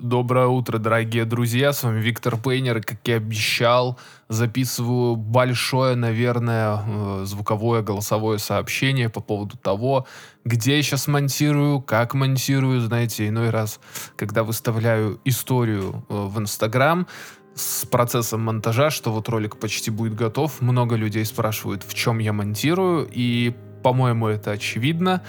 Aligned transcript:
Доброе 0.00 0.46
утро, 0.46 0.78
дорогие 0.78 1.26
друзья. 1.26 1.74
С 1.74 1.82
вами 1.82 2.00
Виктор 2.00 2.38
Пейнер. 2.38 2.82
Как 2.82 3.06
и 3.06 3.12
обещал, 3.12 3.98
записываю 4.30 5.14
большое, 5.14 5.94
наверное, 5.94 6.78
э, 6.86 7.22
звуковое 7.26 7.82
голосовое 7.82 8.38
сообщение 8.38 9.10
по 9.10 9.20
поводу 9.20 9.58
того, 9.58 10.06
где 10.46 10.78
я 10.78 10.82
сейчас 10.82 11.06
монтирую, 11.06 11.82
как 11.82 12.14
монтирую. 12.14 12.80
Знаете, 12.80 13.28
иной 13.28 13.50
раз, 13.50 13.78
когда 14.16 14.42
выставляю 14.42 15.20
историю 15.26 16.06
э, 16.08 16.14
в 16.14 16.38
Инстаграм, 16.38 17.06
с 17.54 17.84
процессом 17.84 18.40
монтажа, 18.40 18.88
что 18.88 19.12
вот 19.12 19.28
ролик 19.28 19.58
почти 19.58 19.90
будет 19.90 20.14
готов. 20.14 20.62
Много 20.62 20.96
людей 20.96 21.26
спрашивают, 21.26 21.82
в 21.82 21.92
чем 21.92 22.20
я 22.20 22.32
монтирую, 22.32 23.06
и, 23.12 23.54
по-моему, 23.82 24.28
это 24.28 24.52
очевидно. 24.52 25.22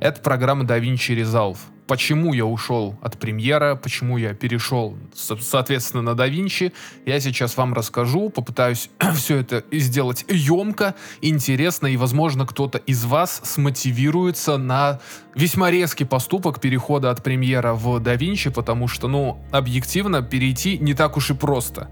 Это 0.00 0.20
программа 0.20 0.64
DaVinci 0.64 1.16
Resolve 1.16 1.56
почему 1.88 2.34
я 2.34 2.44
ушел 2.44 2.96
от 3.00 3.18
премьера, 3.18 3.74
почему 3.74 4.18
я 4.18 4.34
перешел, 4.34 4.96
соответственно, 5.14 6.02
на 6.02 6.10
DaVinci, 6.10 6.72
я 7.06 7.18
сейчас 7.18 7.56
вам 7.56 7.74
расскажу, 7.74 8.28
попытаюсь 8.28 8.90
все 9.16 9.38
это 9.38 9.64
сделать 9.72 10.24
емко, 10.28 10.94
интересно, 11.22 11.86
и, 11.88 11.96
возможно, 11.96 12.46
кто-то 12.46 12.78
из 12.78 13.04
вас 13.04 13.40
смотивируется 13.42 14.58
на 14.58 15.00
весьма 15.34 15.70
резкий 15.70 16.04
поступок 16.04 16.60
перехода 16.60 17.10
от 17.10 17.24
премьера 17.24 17.72
в 17.72 17.96
DaVinci, 17.96 18.52
потому 18.52 18.86
что, 18.86 19.08
ну, 19.08 19.42
объективно, 19.50 20.22
перейти 20.22 20.78
не 20.78 20.94
так 20.94 21.16
уж 21.16 21.30
и 21.30 21.34
просто. 21.34 21.88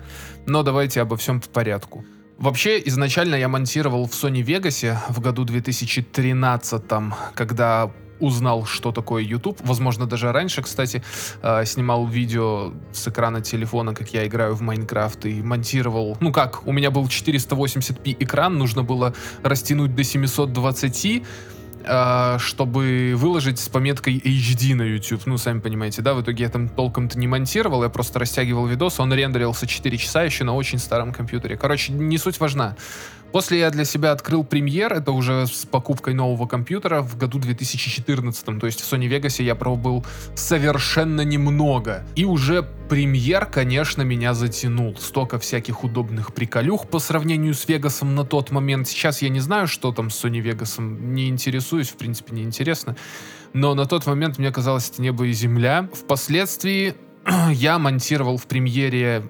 Но 0.46 0.62
давайте 0.62 1.00
обо 1.00 1.16
всем 1.16 1.40
по 1.40 1.48
порядку. 1.48 2.04
Вообще, 2.38 2.82
изначально 2.84 3.36
я 3.36 3.48
монтировал 3.48 4.06
в 4.06 4.12
Sony 4.12 4.42
Vegas 4.44 4.94
в 5.08 5.20
году 5.20 5.44
2013, 5.44 6.82
когда 7.34 7.90
узнал, 8.20 8.64
что 8.64 8.92
такое 8.92 9.22
YouTube. 9.22 9.58
Возможно, 9.64 10.06
даже 10.06 10.32
раньше, 10.32 10.62
кстати, 10.62 11.02
э, 11.42 11.64
снимал 11.64 12.06
видео 12.06 12.72
с 12.92 13.08
экрана 13.08 13.40
телефона, 13.40 13.94
как 13.94 14.10
я 14.14 14.26
играю 14.26 14.54
в 14.54 14.62
Майнкрафт 14.62 15.26
и 15.26 15.42
монтировал. 15.42 16.16
Ну 16.20 16.32
как, 16.32 16.66
у 16.66 16.72
меня 16.72 16.90
был 16.90 17.06
480p 17.06 18.16
экран, 18.20 18.58
нужно 18.58 18.82
было 18.82 19.14
растянуть 19.42 19.94
до 19.94 20.04
720 20.04 21.22
э, 21.84 22.38
чтобы 22.38 23.14
выложить 23.16 23.58
с 23.58 23.68
пометкой 23.68 24.18
HD 24.18 24.74
на 24.74 24.82
YouTube. 24.82 25.22
Ну, 25.26 25.38
сами 25.38 25.60
понимаете, 25.60 26.02
да, 26.02 26.14
в 26.14 26.22
итоге 26.22 26.44
я 26.44 26.50
там 26.50 26.68
толком-то 26.68 27.18
не 27.18 27.28
монтировал, 27.28 27.82
я 27.82 27.88
просто 27.88 28.18
растягивал 28.18 28.66
видос, 28.66 28.98
он 29.00 29.12
рендерился 29.12 29.66
4 29.66 29.96
часа 29.98 30.24
еще 30.24 30.44
на 30.44 30.54
очень 30.54 30.78
старом 30.78 31.12
компьютере. 31.12 31.56
Короче, 31.56 31.92
не 31.92 32.18
суть 32.18 32.40
важна. 32.40 32.76
После 33.32 33.58
я 33.58 33.70
для 33.70 33.84
себя 33.84 34.12
открыл 34.12 34.44
премьер, 34.44 34.92
это 34.92 35.12
уже 35.12 35.46
с 35.46 35.66
покупкой 35.66 36.14
нового 36.14 36.46
компьютера 36.46 37.02
в 37.02 37.18
году 37.18 37.38
2014, 37.38 38.58
то 38.58 38.66
есть 38.66 38.80
в 38.80 38.92
Sony 38.92 39.08
Vegas 39.08 39.42
я 39.42 39.54
пробовал 39.54 40.06
совершенно 40.34 41.20
немного. 41.20 42.04
И 42.14 42.24
уже 42.24 42.66
премьер, 42.88 43.46
конечно, 43.46 44.02
меня 44.02 44.32
затянул. 44.32 44.96
Столько 44.98 45.38
всяких 45.38 45.84
удобных 45.84 46.32
приколюх 46.32 46.88
по 46.88 46.98
сравнению 46.98 47.54
с 47.54 47.68
Вегасом 47.68 48.14
на 48.14 48.24
тот 48.24 48.50
момент. 48.50 48.88
Сейчас 48.88 49.22
я 49.22 49.28
не 49.28 49.40
знаю, 49.40 49.66
что 49.66 49.92
там 49.92 50.10
с 50.10 50.24
Sony 50.24 50.42
Vegas, 50.42 50.80
не 50.80 51.28
интересуюсь, 51.28 51.88
в 51.88 51.96
принципе, 51.96 52.34
не 52.34 52.42
интересно. 52.42 52.96
Но 53.52 53.74
на 53.74 53.86
тот 53.86 54.06
момент 54.06 54.38
мне 54.38 54.50
казалось 54.50 54.90
это 54.90 55.02
небо 55.02 55.26
и 55.26 55.32
земля. 55.32 55.88
Впоследствии 55.92 56.94
я 57.50 57.78
монтировал 57.78 58.36
в 58.36 58.46
премьере 58.46 59.24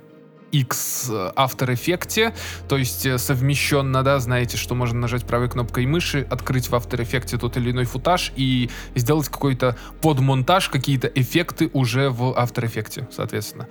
X 0.61 1.11
After 1.11 1.69
Effects, 1.69 2.35
то 2.69 2.77
есть 2.77 3.07
э, 3.07 3.19
совмещенно, 3.19 4.03
да, 4.03 4.19
знаете, 4.19 4.57
что 4.57 4.75
можно 4.75 5.01
нажать 5.01 5.25
правой 5.25 5.49
кнопкой 5.49 5.87
мыши, 5.87 6.27
открыть 6.31 6.69
в 6.69 6.75
After 6.75 7.01
Effects 7.01 7.39
тот 7.39 7.57
или 7.57 7.71
иной 7.71 7.85
футаж 7.85 8.33
и 8.37 8.71
сделать 8.95 9.29
какой-то 9.29 9.77
подмонтаж, 10.01 10.69
какие-то 10.69 11.09
эффекты 11.09 11.71
уже 11.73 12.11
в 12.11 12.33
After 12.33 12.65
Effects, 12.65 13.07
соответственно. 13.11 13.69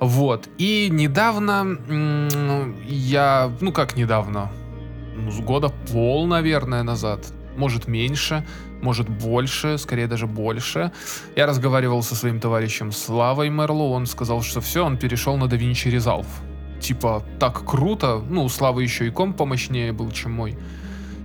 Вот. 0.00 0.48
И 0.58 0.88
недавно 0.90 1.78
я, 2.86 3.52
ну 3.60 3.72
как 3.72 3.96
недавно, 3.96 4.50
ну, 5.16 5.30
с 5.30 5.40
года 5.40 5.72
пол, 5.92 6.26
наверное, 6.26 6.82
назад, 6.82 7.32
может 7.56 7.88
меньше, 7.88 8.44
может 8.82 9.08
больше, 9.08 9.78
скорее 9.78 10.06
даже 10.06 10.26
больше. 10.26 10.92
Я 11.36 11.46
разговаривал 11.46 12.02
со 12.02 12.14
своим 12.14 12.40
товарищем 12.40 12.92
Славой 12.92 13.50
Мерло, 13.50 13.90
он 13.90 14.06
сказал, 14.06 14.42
что 14.42 14.60
все, 14.60 14.84
он 14.84 14.96
перешел 14.96 15.36
на 15.36 15.44
DaVinci 15.44 15.90
Resolve. 15.90 16.26
Типа, 16.80 17.22
так 17.38 17.64
круто, 17.64 18.22
ну, 18.28 18.44
у 18.44 18.48
Славы 18.48 18.82
еще 18.82 19.06
и 19.06 19.10
комп 19.10 19.36
помощнее 19.36 19.92
был, 19.92 20.10
чем 20.10 20.32
мой. 20.32 20.56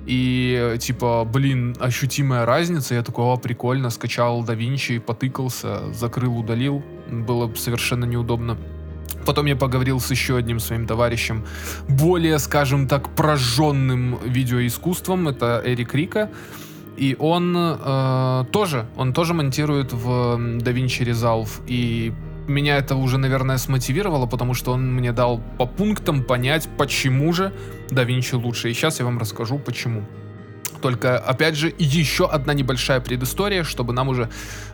И, 0.07 0.75
типа, 0.79 1.25
блин, 1.31 1.75
ощутимая 1.79 2.45
разница. 2.45 2.95
Я 2.95 3.03
такой, 3.03 3.25
о, 3.25 3.37
прикольно, 3.37 3.89
скачал 3.89 4.43
DaVinci, 4.43 4.99
потыкался, 4.99 5.93
закрыл, 5.93 6.37
удалил. 6.37 6.83
Было 7.09 7.53
совершенно 7.55 8.05
неудобно. 8.05 8.57
Потом 9.25 9.45
я 9.45 9.55
поговорил 9.55 9.99
с 9.99 10.11
еще 10.11 10.37
одним 10.37 10.59
своим 10.59 10.87
товарищем, 10.87 11.45
более, 11.87 12.39
скажем 12.39 12.87
так, 12.87 13.09
прожженным 13.15 14.19
видеоискусством. 14.25 15.27
Это 15.27 15.61
Эрик 15.65 15.93
Рика. 15.95 16.29
И 16.97 17.15
он 17.17 17.55
э, 17.57 18.45
тоже, 18.51 18.85
он 18.95 19.13
тоже 19.13 19.33
монтирует 19.33 19.93
в 19.93 20.07
DaVinci 20.59 21.05
Resolve. 21.05 21.49
И 21.67 22.13
меня 22.47 22.77
это 22.77 22.95
уже, 22.95 23.17
наверное, 23.17 23.57
смотивировало, 23.57 24.25
потому 24.27 24.53
что 24.53 24.73
он 24.73 24.93
мне 24.93 25.11
дал 25.11 25.41
по 25.57 25.65
пунктам 25.65 26.23
понять, 26.23 26.67
почему 26.77 27.33
же 27.33 27.53
DaVinci 27.89 28.35
лучше. 28.35 28.69
И 28.69 28.73
сейчас 28.73 28.99
я 28.99 29.05
вам 29.05 29.17
расскажу, 29.17 29.57
почему. 29.57 30.03
Только, 30.81 31.17
опять 31.17 31.55
же, 31.55 31.73
еще 31.77 32.27
одна 32.27 32.53
небольшая 32.53 32.99
предыстория, 32.99 33.63
чтобы 33.63 33.93
нам 33.93 34.09
уже 34.09 34.29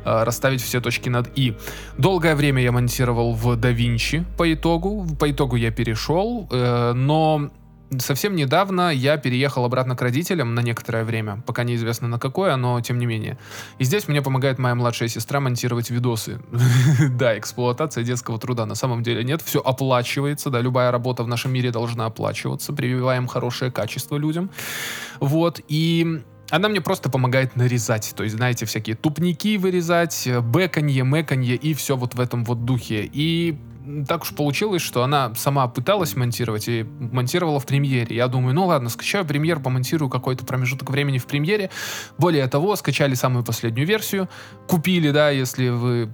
э, 0.05 0.23
расставить 0.23 0.61
все 0.61 0.81
точки 0.81 1.09
над 1.09 1.29
«и». 1.35 1.55
Долгое 1.97 2.35
время 2.35 2.61
я 2.61 2.71
монтировал 2.71 3.33
в 3.33 3.57
DaVinci 3.57 4.23
по 4.37 4.51
итогу. 4.53 5.07
По 5.19 5.29
итогу 5.29 5.55
я 5.55 5.71
перешел, 5.71 6.47
э, 6.51 6.93
но 6.93 7.51
совсем 7.99 8.35
недавно 8.35 8.91
я 8.91 9.17
переехал 9.17 9.65
обратно 9.65 9.95
к 9.95 10.01
родителям 10.01 10.55
на 10.55 10.61
некоторое 10.61 11.03
время, 11.03 11.43
пока 11.45 11.63
неизвестно 11.63 12.07
на 12.07 12.19
какое, 12.19 12.55
но 12.55 12.79
тем 12.81 12.99
не 12.99 13.05
менее. 13.05 13.37
И 13.79 13.83
здесь 13.83 14.07
мне 14.07 14.21
помогает 14.21 14.59
моя 14.59 14.75
младшая 14.75 15.09
сестра 15.09 15.39
монтировать 15.39 15.89
видосы. 15.89 16.39
Да, 17.17 17.37
эксплуатация 17.37 18.03
детского 18.03 18.37
труда 18.37 18.65
на 18.65 18.75
самом 18.75 19.03
деле 19.03 19.23
нет, 19.23 19.41
все 19.41 19.59
оплачивается, 19.59 20.49
да, 20.49 20.61
любая 20.61 20.91
работа 20.91 21.23
в 21.23 21.27
нашем 21.27 21.51
мире 21.51 21.71
должна 21.71 22.05
оплачиваться, 22.05 22.73
прививаем 22.73 23.27
хорошее 23.27 23.71
качество 23.71 24.17
людям. 24.17 24.49
Вот, 25.19 25.61
и 25.67 26.21
она 26.49 26.69
мне 26.69 26.81
просто 26.81 27.09
помогает 27.09 27.55
нарезать. 27.55 28.13
То 28.15 28.23
есть, 28.23 28.35
знаете, 28.35 28.65
всякие 28.65 28.95
тупники 28.95 29.57
вырезать, 29.57 30.27
бэканье, 30.41 31.03
мэканье 31.03 31.55
и 31.55 31.73
все 31.73 31.95
вот 31.95 32.15
в 32.15 32.19
этом 32.19 32.45
вот 32.45 32.65
духе. 32.65 33.09
И 33.11 33.57
так 34.07 34.23
уж 34.23 34.33
получилось, 34.33 34.81
что 34.81 35.03
она 35.03 35.33
сама 35.35 35.67
пыталась 35.67 36.15
монтировать 36.15 36.67
и 36.67 36.83
монтировала 36.99 37.59
в 37.59 37.65
премьере. 37.65 38.15
Я 38.15 38.27
думаю, 38.27 38.55
ну 38.55 38.65
ладно, 38.65 38.89
скачаю 38.89 39.25
премьер, 39.25 39.59
помонтирую 39.59 40.09
какой-то 40.09 40.45
промежуток 40.45 40.89
времени 40.89 41.17
в 41.17 41.25
премьере. 41.25 41.69
Более 42.17 42.47
того, 42.47 42.75
скачали 42.75 43.13
самую 43.15 43.43
последнюю 43.43 43.87
версию, 43.87 44.29
купили, 44.67 45.11
да, 45.11 45.29
если 45.29 45.69
вы 45.69 46.13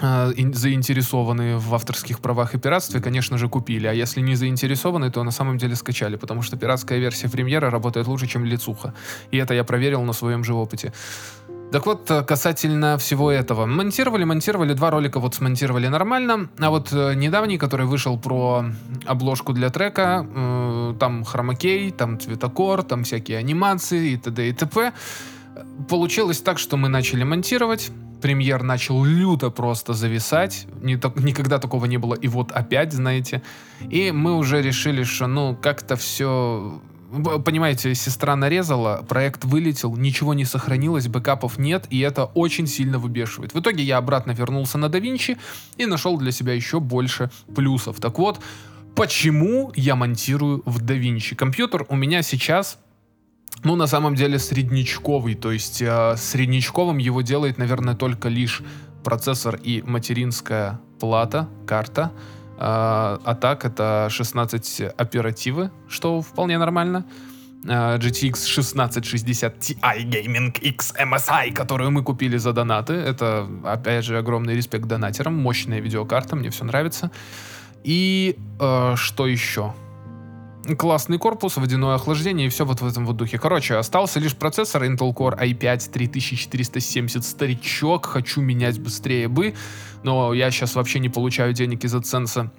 э, 0.00 0.32
заинтересованы 0.52 1.58
в 1.58 1.74
авторских 1.74 2.20
правах 2.20 2.54
и 2.54 2.58
пиратстве, 2.58 3.00
конечно 3.00 3.38
же, 3.38 3.48
купили. 3.48 3.86
А 3.86 3.92
если 3.92 4.20
не 4.20 4.34
заинтересованы, 4.34 5.10
то 5.10 5.22
на 5.22 5.30
самом 5.30 5.58
деле 5.58 5.76
скачали, 5.76 6.16
потому 6.16 6.42
что 6.42 6.56
пиратская 6.56 6.98
версия 6.98 7.28
премьера 7.28 7.70
работает 7.70 8.06
лучше, 8.06 8.26
чем 8.26 8.44
лицуха. 8.44 8.94
И 9.30 9.36
это 9.38 9.54
я 9.54 9.64
проверил 9.64 10.02
на 10.02 10.12
своем 10.12 10.44
же 10.44 10.54
опыте. 10.54 10.92
Так 11.70 11.84
вот, 11.84 12.10
э, 12.10 12.22
касательно 12.22 12.96
всего 12.96 13.30
этого. 13.30 13.66
Монтировали, 13.66 14.24
монтировали, 14.24 14.72
два 14.72 14.90
ролика 14.90 15.20
вот 15.20 15.34
смонтировали 15.34 15.88
нормально, 15.88 16.48
а 16.58 16.70
вот 16.70 16.92
э, 16.92 17.14
недавний, 17.14 17.58
который 17.58 17.84
вышел 17.84 18.18
про 18.18 18.64
обложку 19.04 19.52
для 19.52 19.68
трека, 19.68 20.26
э, 20.26 20.94
там 20.98 21.24
хромакей, 21.24 21.90
там 21.90 22.18
цветокор, 22.18 22.82
там 22.82 23.04
всякие 23.04 23.36
анимации 23.36 24.12
и 24.12 24.16
т.д. 24.16 24.48
и 24.48 24.52
т.п. 24.52 24.92
Получилось 25.90 26.40
так, 26.40 26.58
что 26.58 26.78
мы 26.78 26.88
начали 26.88 27.22
монтировать, 27.22 27.90
премьер 28.22 28.62
начал 28.62 29.04
люто 29.04 29.50
просто 29.50 29.92
зависать, 29.92 30.66
не 30.80 30.96
так, 30.96 31.16
никогда 31.16 31.58
такого 31.58 31.84
не 31.84 31.98
было, 31.98 32.14
и 32.14 32.28
вот 32.28 32.50
опять, 32.50 32.94
знаете, 32.94 33.42
и 33.90 34.10
мы 34.10 34.36
уже 34.36 34.62
решили, 34.62 35.02
что 35.02 35.26
ну 35.26 35.54
как-то 35.54 35.96
все 35.96 36.80
понимаете, 37.44 37.94
сестра 37.94 38.36
нарезала, 38.36 39.04
проект 39.08 39.44
вылетел, 39.44 39.96
ничего 39.96 40.34
не 40.34 40.44
сохранилось, 40.44 41.08
бэкапов 41.08 41.58
нет, 41.58 41.86
и 41.90 42.00
это 42.00 42.24
очень 42.24 42.66
сильно 42.66 42.98
выбешивает. 42.98 43.54
В 43.54 43.60
итоге 43.60 43.82
я 43.82 43.96
обратно 43.98 44.32
вернулся 44.32 44.78
на 44.78 44.86
DaVinci 44.86 45.38
и 45.76 45.86
нашел 45.86 46.18
для 46.18 46.32
себя 46.32 46.52
еще 46.52 46.80
больше 46.80 47.30
плюсов. 47.54 48.00
Так 48.00 48.18
вот, 48.18 48.40
почему 48.94 49.72
я 49.74 49.96
монтирую 49.96 50.62
в 50.66 50.82
DaVinci? 50.82 51.34
Компьютер 51.34 51.86
у 51.88 51.96
меня 51.96 52.22
сейчас 52.22 52.78
ну, 53.64 53.74
на 53.74 53.88
самом 53.88 54.14
деле, 54.14 54.38
среднячковый. 54.38 55.34
То 55.34 55.50
есть, 55.50 55.82
э, 55.82 56.16
среднячковым 56.16 56.98
его 56.98 57.22
делает, 57.22 57.58
наверное, 57.58 57.96
только 57.96 58.28
лишь 58.28 58.62
процессор 59.02 59.56
и 59.56 59.82
материнская 59.82 60.80
плата, 61.00 61.48
карта. 61.66 62.12
А, 62.60 63.20
а 63.24 63.34
это 63.64 64.08
16 64.10 64.80
оперативы, 64.96 65.70
что 65.88 66.20
вполне 66.20 66.58
нормально. 66.58 67.04
э, 67.64 67.98
GTX 67.98 68.34
1660 68.50 69.56
Ti 69.58 69.78
Gaming 70.04 70.58
X 70.60 70.94
MSI, 70.98 71.52
которую 71.52 71.90
мы 71.90 72.02
купили 72.02 72.36
за 72.36 72.52
донаты. 72.52 72.94
Это, 72.94 73.48
опять 73.64 74.04
же, 74.04 74.18
огромный 74.18 74.54
респект 74.54 74.86
донатерам. 74.86 75.34
Мощная 75.34 75.80
видеокарта, 75.80 76.36
мне 76.36 76.50
все 76.50 76.64
нравится. 76.64 77.10
И 77.84 78.36
э, 78.60 78.94
что 78.96 79.26
еще? 79.26 79.74
Классный 80.76 81.18
корпус, 81.18 81.56
водяное 81.56 81.94
охлаждение 81.94 82.46
и 82.46 82.50
все 82.50 82.64
вот 82.64 82.80
в 82.80 82.86
этом 82.86 83.06
вот 83.06 83.16
духе. 83.16 83.38
Короче, 83.38 83.76
остался 83.76 84.20
лишь 84.20 84.36
процессор 84.36 84.84
Intel 84.84 85.14
Core 85.14 85.38
i5 85.38 85.90
3470 85.90 87.24
старичок. 87.24 88.06
Хочу 88.06 88.40
менять 88.40 88.78
быстрее 88.80 89.28
бы, 89.28 89.54
но 90.02 90.34
я 90.34 90.50
сейчас 90.50 90.74
вообще 90.74 90.98
не 90.98 91.08
получаю 91.08 91.52
денег 91.52 91.84
из 91.84 91.94
AdSense. 91.94 92.50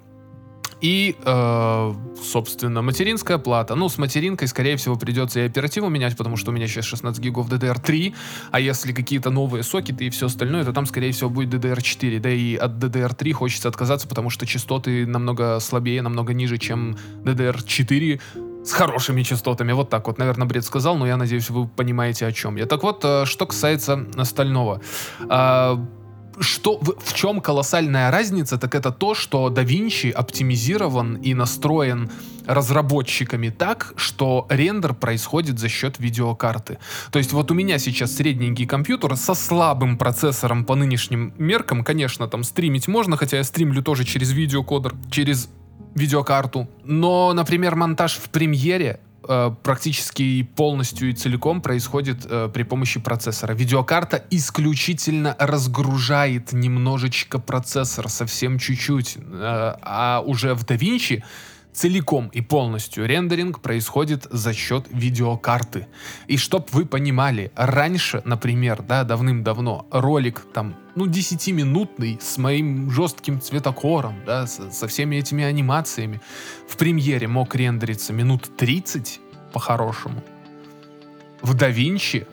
И, 0.80 1.16
э, 1.22 1.94
собственно, 2.22 2.82
материнская 2.82 3.38
плата. 3.38 3.74
Ну, 3.74 3.88
с 3.88 3.98
материнкой, 3.98 4.48
скорее 4.48 4.76
всего, 4.76 4.96
придется 4.96 5.40
и 5.40 5.46
оперативу 5.46 5.88
менять, 5.88 6.16
потому 6.16 6.36
что 6.36 6.50
у 6.50 6.54
меня 6.54 6.66
сейчас 6.68 6.86
16 6.86 7.22
гигов 7.22 7.50
DDR3, 7.50 8.14
а 8.50 8.60
если 8.60 8.92
какие-то 8.92 9.30
новые 9.30 9.62
сокеты 9.62 10.06
и 10.06 10.10
все 10.10 10.26
остальное, 10.26 10.64
то 10.64 10.72
там, 10.72 10.86
скорее 10.86 11.12
всего, 11.12 11.30
будет 11.30 11.52
DDR4. 11.52 12.20
Да 12.20 12.30
и 12.30 12.56
от 12.56 12.72
DDR3 12.72 13.32
хочется 13.32 13.68
отказаться, 13.68 14.08
потому 14.08 14.30
что 14.30 14.46
частоты 14.46 15.06
намного 15.06 15.60
слабее, 15.60 16.02
намного 16.02 16.32
ниже, 16.32 16.58
чем 16.58 16.96
DDR4 17.24 18.20
с 18.64 18.72
хорошими 18.72 19.22
частотами. 19.22 19.72
Вот 19.72 19.90
так 19.90 20.06
вот, 20.06 20.18
наверное, 20.18 20.46
бред 20.46 20.64
сказал, 20.64 20.96
но 20.96 21.06
я 21.06 21.16
надеюсь, 21.16 21.50
вы 21.50 21.66
понимаете, 21.66 22.26
о 22.26 22.32
чем 22.32 22.56
я. 22.56 22.66
Так 22.66 22.82
вот, 22.82 23.04
э, 23.04 23.24
что 23.24 23.46
касается 23.46 24.06
остального. 24.16 24.80
Что, 26.40 26.78
в, 26.78 27.14
чем 27.14 27.40
колоссальная 27.40 28.10
разница, 28.10 28.56
так 28.56 28.74
это 28.74 28.90
то, 28.90 29.14
что 29.14 29.48
DaVinci 29.48 30.10
оптимизирован 30.10 31.16
и 31.16 31.34
настроен 31.34 32.10
разработчиками 32.46 33.50
так, 33.50 33.92
что 33.96 34.46
рендер 34.48 34.94
происходит 34.94 35.58
за 35.58 35.68
счет 35.68 35.98
видеокарты. 35.98 36.78
То 37.12 37.18
есть 37.18 37.32
вот 37.32 37.50
у 37.50 37.54
меня 37.54 37.78
сейчас 37.78 38.14
средненький 38.14 38.66
компьютер 38.66 39.16
со 39.16 39.34
слабым 39.34 39.98
процессором 39.98 40.64
по 40.64 40.74
нынешним 40.74 41.34
меркам, 41.38 41.84
конечно, 41.84 42.26
там 42.26 42.42
стримить 42.42 42.88
можно, 42.88 43.16
хотя 43.16 43.36
я 43.36 43.44
стримлю 43.44 43.82
тоже 43.82 44.04
через 44.04 44.32
видеокодер, 44.32 44.94
через 45.10 45.50
видеокарту. 45.94 46.68
Но, 46.84 47.32
например, 47.34 47.76
монтаж 47.76 48.14
в 48.14 48.30
премьере 48.30 49.00
э, 49.30 49.50
практически 49.62 50.42
полностью 50.42 51.10
и 51.10 51.12
целиком 51.12 51.62
происходит 51.62 52.26
э, 52.28 52.50
при 52.52 52.64
помощи 52.64 53.00
процессора. 53.00 53.54
Видеокарта 53.54 54.24
исключительно 54.30 55.36
разгружает 55.38 56.52
немножечко 56.52 57.38
процессор, 57.38 58.08
совсем 58.08 58.58
чуть-чуть. 58.58 59.16
Э, 59.16 59.76
а 59.82 60.22
уже 60.26 60.54
в 60.54 60.64
DaVinci 60.64 61.22
целиком 61.72 62.28
и 62.28 62.40
полностью 62.40 63.06
рендеринг 63.06 63.60
происходит 63.60 64.26
за 64.30 64.52
счет 64.52 64.86
видеокарты. 64.90 65.86
И 66.26 66.36
чтоб 66.36 66.70
вы 66.72 66.84
понимали, 66.86 67.52
раньше, 67.54 68.22
например, 68.24 68.82
да, 68.82 69.04
давным-давно, 69.04 69.86
ролик 69.90 70.46
там, 70.52 70.76
ну, 70.94 71.06
10-минутный 71.06 72.18
с 72.20 72.38
моим 72.38 72.90
жестким 72.90 73.40
цветокором, 73.40 74.16
да, 74.26 74.46
со, 74.46 74.70
со 74.70 74.88
всеми 74.88 75.16
этими 75.16 75.44
анимациями, 75.44 76.20
в 76.68 76.76
премьере 76.76 77.28
мог 77.28 77.54
рендериться 77.54 78.12
минут 78.12 78.56
30 78.56 79.20
по-хорошему. 79.52 80.22
В 81.42 81.54
DaVinci 81.54 82.26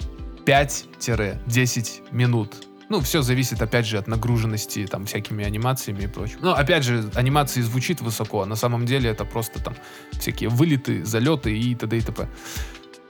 5-10 0.45 2.01
минут 2.11 2.66
ну, 2.89 3.01
все 3.01 3.21
зависит, 3.21 3.61
опять 3.61 3.85
же, 3.85 3.97
от 3.97 4.07
нагруженности 4.07 4.85
там 4.87 5.05
всякими 5.05 5.43
анимациями 5.43 6.03
и 6.03 6.07
прочим. 6.07 6.37
Но, 6.41 6.53
опять 6.53 6.83
же, 6.83 7.09
анимации 7.15 7.61
звучит 7.61 8.01
высоко, 8.01 8.43
а 8.43 8.45
на 8.45 8.55
самом 8.55 8.85
деле 8.85 9.09
это 9.09 9.25
просто 9.25 9.61
там 9.61 9.75
всякие 10.11 10.49
вылеты, 10.49 11.03
залеты 11.03 11.57
и 11.57 11.75
т.д. 11.75 11.97
и 11.97 12.01
т.п. 12.01 12.27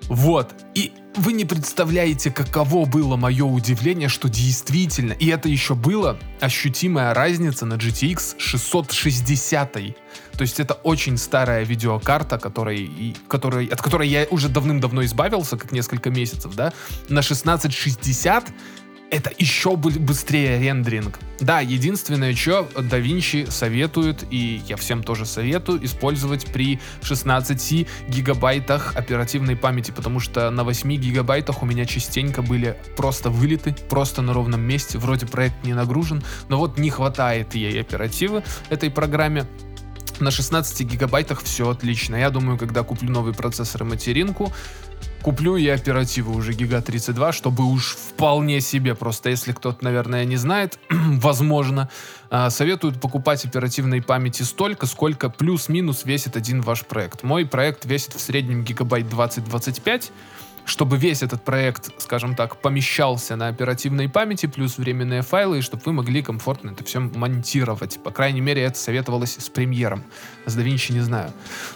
Вот. 0.10 0.56
И 0.74 0.94
вы 1.16 1.34
не 1.34 1.46
представляете, 1.46 2.32
каково 2.32 2.86
было 2.86 3.16
мое 3.18 3.44
удивление, 3.44 4.08
что 4.08 4.30
действительно, 4.30 5.14
и 5.14 5.28
это 5.28 5.50
еще 5.50 5.76
было 5.76 6.18
ощутимая 6.40 7.14
разница 7.14 7.66
на 7.66 7.74
GTX 7.74 8.36
660. 8.38 9.74
То 9.74 10.42
есть 10.42 10.60
это 10.60 10.76
очень 10.76 11.18
старая 11.18 11.64
видеокарта, 11.66 12.38
которой, 12.38 13.16
которой, 13.28 13.66
от 13.66 13.82
которой 13.82 14.08
я 14.08 14.28
уже 14.30 14.50
давным-давно 14.50 15.04
избавился, 15.04 15.58
как 15.58 15.72
несколько 15.72 16.10
месяцев, 16.10 16.56
да, 16.56 16.74
на 17.10 17.20
1660 17.20 18.46
это 19.10 19.32
еще 19.38 19.76
быстрее 19.78 20.60
рендеринг. 20.60 21.20
Да, 21.40 21.62
единственное, 21.62 22.36
что 22.36 22.68
DaVinci 22.76 23.50
советует, 23.52 24.26
и 24.32 24.62
я 24.68 24.76
всем 24.76 25.04
тоже 25.04 25.26
советую, 25.26 25.84
использовать 25.86 26.46
при 26.48 26.80
16 27.02 27.88
гигабайтах 28.10 28.96
оперативной 28.96 29.56
памяти, 29.56 29.92
потому 29.92 30.20
что 30.20 30.50
на 30.50 30.64
8 30.64 30.96
гигабайтах 30.96 31.64
у 31.64 31.66
меня 31.66 31.86
частенько 31.86 32.42
были 32.42 32.78
просто 32.96 33.30
вылеты, 33.30 33.76
просто 33.90 34.22
на 34.22 34.34
ровном 34.34 34.62
месте, 34.62 34.98
вроде 34.98 35.26
проект 35.26 35.64
не 35.64 35.74
нагружен, 35.74 36.24
но 36.50 36.58
вот 36.58 36.78
не 36.78 36.90
хватает 36.90 37.56
ей 37.56 37.80
оперативы 37.80 38.44
этой 38.70 38.90
программе, 38.90 39.46
на 40.20 40.32
16 40.32 40.82
гигабайтах 40.82 41.42
все 41.44 41.70
отлично. 41.70 42.16
Я 42.16 42.30
думаю, 42.30 42.58
когда 42.58 42.84
куплю 42.84 43.12
новый 43.12 43.34
процессор 43.34 43.84
и 43.84 43.86
материнку, 43.86 44.52
куплю 45.28 45.58
я 45.58 45.74
оперативу 45.74 46.34
уже 46.34 46.54
Гига 46.54 46.82
32, 46.82 47.34
чтобы 47.34 47.66
уж 47.66 47.98
вполне 47.98 48.62
себе, 48.62 48.96
просто 48.96 49.30
если 49.30 49.52
кто-то, 49.52 49.84
наверное, 49.84 50.24
не 50.24 50.38
знает, 50.38 50.80
возможно, 50.90 51.90
а, 52.30 52.50
советуют 52.50 53.02
покупать 53.02 53.44
оперативной 53.44 54.02
памяти 54.02 54.44
столько, 54.44 54.86
сколько 54.86 55.30
плюс-минус 55.30 56.06
весит 56.06 56.38
один 56.38 56.62
ваш 56.62 56.86
проект. 56.86 57.24
Мой 57.24 57.46
проект 57.46 57.84
весит 57.84 58.14
в 58.14 58.22
среднем 58.22 58.64
гигабайт 58.64 59.08
20-25, 59.08 60.12
чтобы 60.68 60.98
весь 60.98 61.24
этот 61.24 61.44
проект, 61.44 61.90
скажем 61.98 62.36
так, 62.36 62.58
помещался 62.58 63.38
на 63.38 63.48
оперативной 63.48 64.10
памяти, 64.10 64.48
плюс 64.48 64.78
временные 64.78 65.22
файлы, 65.22 65.60
и 65.60 65.62
чтобы 65.62 65.82
вы 65.86 65.94
могли 65.94 66.22
комфортно 66.22 66.72
это 66.72 66.84
все 66.84 67.00
монтировать. 67.00 68.00
По 68.04 68.12
крайней 68.12 68.42
мере, 68.42 68.64
это 68.64 68.78
советовалось 68.78 69.38
с 69.40 69.48
премьером. 69.48 70.04
С 70.46 70.58
DaVinci 70.58 70.92
не 70.92 71.00
знаю. 71.00 71.32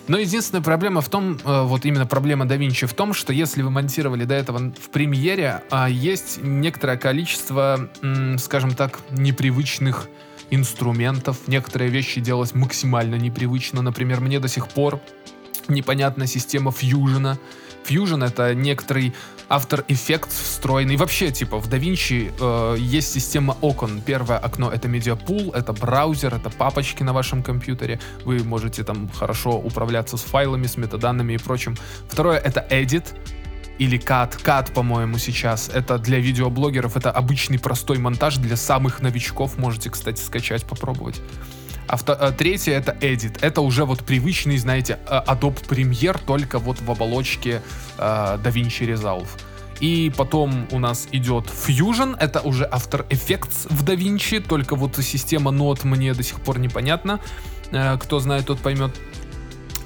Но 0.10 0.18
единственная 0.18 0.62
проблема 0.62 1.00
в 1.00 1.08
том, 1.08 1.40
э, 1.44 1.62
вот 1.64 1.86
именно 1.86 2.06
проблема 2.06 2.46
DaVinci 2.46 2.86
в 2.86 2.94
том, 2.94 3.14
что 3.14 3.32
если 3.32 3.62
вы 3.62 3.70
монтировали 3.70 4.26
до 4.26 4.36
этого 4.36 4.60
в 4.60 4.90
премьере, 4.90 5.64
а 5.72 5.90
есть 5.90 6.40
некоторое 6.44 6.98
количество, 6.98 7.90
скажем 8.38 8.76
так, 8.76 9.00
непривычных 9.12 10.10
инструментов. 10.50 11.38
Некоторые 11.48 11.90
вещи 11.90 12.20
делать 12.20 12.54
максимально 12.54 13.16
непривычно. 13.16 13.82
Например, 13.82 14.20
мне 14.20 14.42
до 14.42 14.50
сих 14.50 14.68
пор 14.68 15.00
непонятна 15.70 16.28
система 16.28 16.72
фьюжена. 16.72 17.38
Fusion 17.88 18.26
это 18.26 18.54
некоторый 18.56 19.14
After 19.50 19.86
Effects 19.88 20.30
встроенный. 20.30 20.96
Вообще, 20.96 21.32
типа, 21.32 21.60
в 21.60 21.68
DaVinci 21.68 22.32
э, 22.40 22.76
есть 22.80 23.12
система 23.12 23.58
окон. 23.62 24.02
Первое 24.02 24.38
окно— 24.38 24.72
это 24.74 24.88
медиапул, 24.88 25.52
это 25.52 25.74
браузер, 25.74 26.34
это 26.34 26.50
папочки 26.50 27.04
на 27.04 27.12
вашем 27.12 27.44
компьютере. 27.44 28.00
Вы 28.24 28.44
можете 28.44 28.84
там 28.84 29.10
хорошо 29.10 29.52
управляться 29.58 30.16
с 30.18 30.22
файлами, 30.22 30.68
с 30.68 30.78
метаданными 30.78 31.34
и 31.34 31.38
прочим. 31.38 31.76
Второе— 32.10 32.38
это 32.46 32.66
Edit, 32.70 33.08
или 33.82 33.98
Cut. 33.98 34.42
Cut, 34.44 34.72
по-моему, 34.74 35.18
сейчас. 35.18 35.70
Это 35.74 35.98
для 35.98 36.20
видеоблогеров. 36.20 36.96
Это 36.96 37.10
обычный 37.10 37.58
простой 37.58 37.98
монтаж 37.98 38.38
для 38.38 38.56
самых 38.56 39.02
новичков. 39.02 39.58
Можете, 39.58 39.90
кстати, 39.90 40.22
скачать, 40.22 40.66
попробовать. 40.66 41.20
А 41.88 41.98
вто, 41.98 42.14
а, 42.14 42.32
третье 42.32 42.74
это 42.74 42.98
Edit. 43.02 43.40
Это 43.42 43.62
уже 43.62 43.86
вот 43.86 44.04
привычный, 44.04 44.58
знаете, 44.58 45.00
а, 45.08 45.24
Adobe 45.36 45.68
Premiere, 45.68 46.20
только 46.26 46.60
вот 46.60 46.82
в 46.82 46.90
оболочке 46.90 47.62
э, 47.98 48.02
DaVinci 48.44 48.88
Resolve. 48.94 49.28
И 49.82 50.12
потом 50.16 50.68
у 50.72 50.80
нас 50.80 51.08
идет 51.12 51.46
Fusion, 51.46 52.16
это 52.20 52.42
уже 52.42 52.66
After 52.66 53.08
Effects 53.10 53.68
в 53.70 53.84
DaVinci, 53.84 54.40
только 54.40 54.76
вот 54.76 54.96
система 54.98 55.50
нот 55.52 55.84
мне 55.84 56.14
до 56.14 56.22
сих 56.24 56.40
пор 56.40 56.60
непонятна. 56.60 57.20
Э, 57.72 57.98
кто 57.98 58.20
знает, 58.20 58.46
тот 58.46 58.60
поймет. 58.60 58.92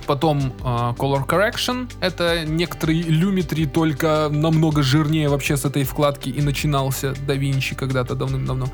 Потом 0.06 0.54
э, 0.60 0.64
Color 0.64 1.26
Correction, 1.26 1.90
это 2.02 2.46
некоторый 2.46 3.02
Lumetri, 3.02 3.66
только 3.66 4.30
намного 4.30 4.84
жирнее 4.84 5.30
вообще 5.30 5.58
с 5.58 5.66
этой 5.66 5.84
вкладки 5.84 6.30
и 6.30 6.42
начинался 6.42 7.12
DaVinci 7.12 7.76
когда-то 7.76 8.16
давным-давно. 8.16 8.68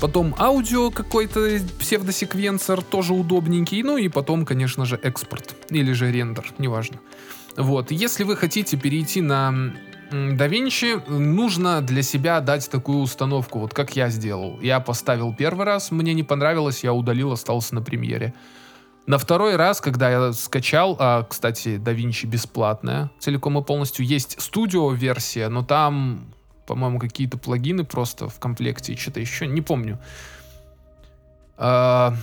Потом 0.00 0.34
аудио 0.38 0.90
какой-то 0.90 1.58
псевдосеквенсор, 1.78 2.82
тоже 2.82 3.14
удобненький. 3.14 3.82
Ну 3.82 3.96
и 3.96 4.08
потом, 4.08 4.44
конечно 4.44 4.84
же, 4.84 4.98
экспорт. 5.02 5.54
Или 5.70 5.92
же 5.92 6.10
рендер, 6.10 6.44
неважно. 6.58 6.98
Вот. 7.56 7.90
Если 7.90 8.24
вы 8.24 8.36
хотите 8.36 8.76
перейти 8.76 9.20
на 9.20 9.74
DaVinci, 10.10 11.08
нужно 11.08 11.80
для 11.80 12.02
себя 12.02 12.40
дать 12.40 12.68
такую 12.70 12.98
установку, 12.98 13.60
вот 13.60 13.74
как 13.74 13.96
я 13.96 14.10
сделал. 14.10 14.60
Я 14.60 14.80
поставил 14.80 15.34
первый 15.34 15.66
раз, 15.66 15.90
мне 15.90 16.14
не 16.14 16.22
понравилось, 16.22 16.84
я 16.84 16.92
удалил, 16.92 17.32
остался 17.32 17.74
на 17.74 17.82
премьере. 17.82 18.34
На 19.06 19.18
второй 19.18 19.56
раз, 19.56 19.80
когда 19.80 20.10
я 20.10 20.32
скачал, 20.32 20.96
а, 20.98 21.24
кстати, 21.24 21.80
DaVinci 21.82 22.26
бесплатная, 22.26 23.10
целиком 23.18 23.58
и 23.58 23.62
полностью, 23.62 24.06
есть 24.06 24.40
студио-версия, 24.40 25.48
но 25.48 25.62
там 25.62 26.33
по-моему, 26.66 26.98
какие-то 26.98 27.38
плагины 27.38 27.84
просто 27.84 28.28
в 28.28 28.38
комплекте 28.38 28.92
и 28.92 28.96
что-то 28.96 29.20
еще, 29.20 29.46
не 29.46 29.60
помню. 29.60 29.98
А, 31.56 32.14